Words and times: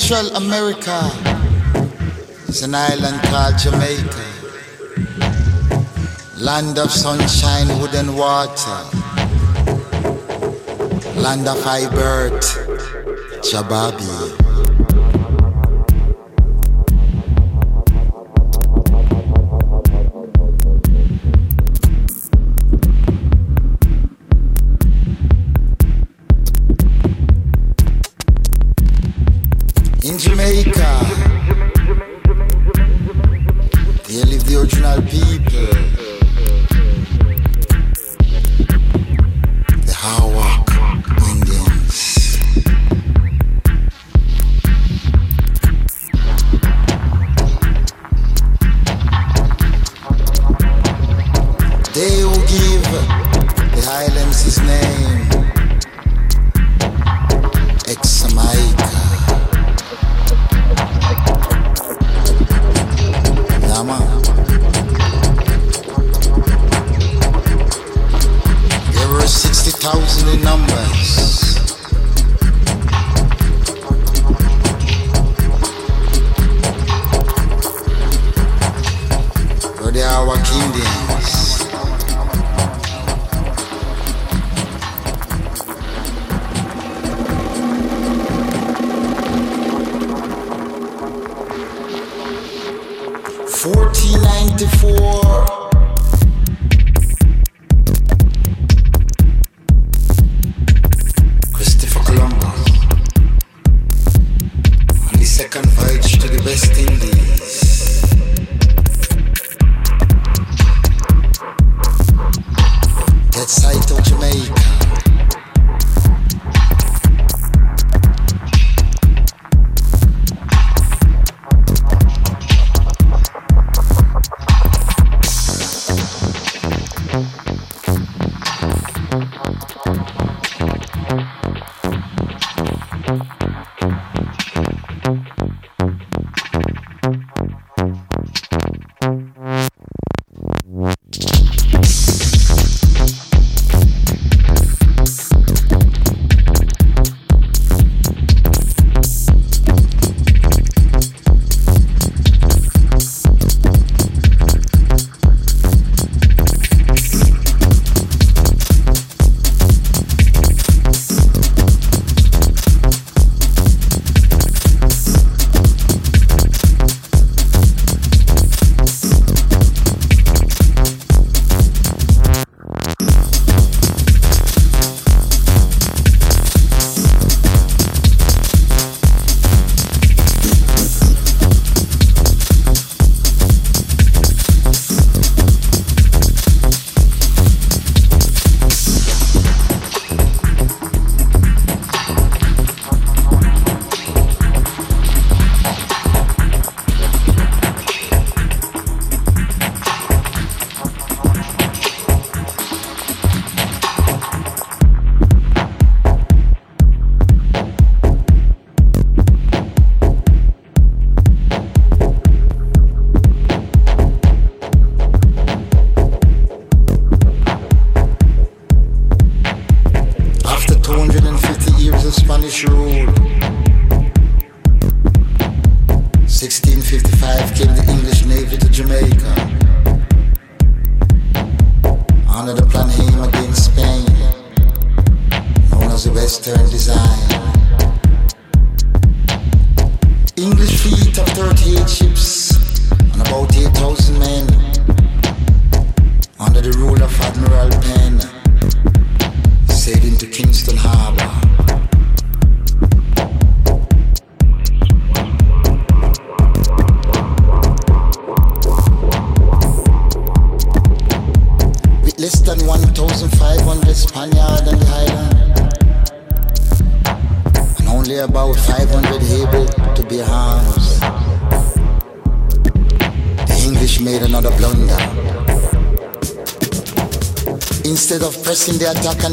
Central 0.00 0.34
America, 0.36 1.10
is 2.48 2.62
an 2.62 2.74
island 2.74 3.20
called 3.24 3.58
Jamaica. 3.58 4.24
Land 6.38 6.78
of 6.78 6.90
sunshine, 6.90 7.68
wood 7.80 7.94
and 7.94 8.16
water. 8.16 8.80
Land 11.20 11.46
of 11.46 11.62
high 11.62 11.88
birth, 11.90 12.40
Jababi. 13.44 14.39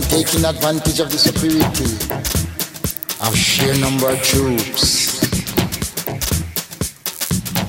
Taking 0.10 0.46
advantage 0.46 1.00
of 1.00 1.12
the 1.12 1.18
superiority 1.18 1.94
of 3.22 3.36
sheer 3.36 3.76
number 3.78 4.10
of 4.10 4.22
troops. 4.24 5.20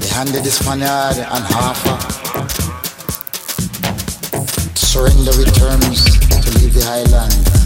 They 0.00 0.08
handed 0.08 0.44
the 0.44 0.50
Spaniard 0.50 1.18
and 1.18 1.44
half 1.44 1.78
surrender 4.76 5.32
with 5.38 5.54
terms 5.56 6.04
to 6.42 6.58
leave 6.58 6.74
the 6.74 6.84
island. 6.88 7.57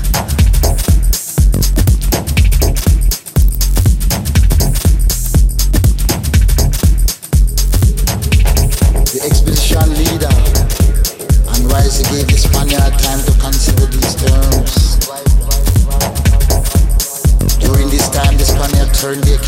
turn 19.03 19.19
it. 19.27 19.42